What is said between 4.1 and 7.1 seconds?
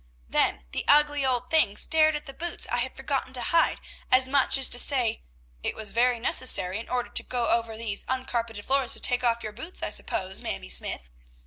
as much as to say, 'It was very necessary, in order